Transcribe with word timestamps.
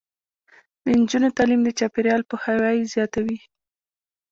د 0.83 0.85
نجونو 0.99 1.27
تعلیم 1.37 1.61
د 1.63 1.69
چاپیریال 1.79 2.21
پوهاوی 2.29 2.89
زیاتوي. 2.93 3.37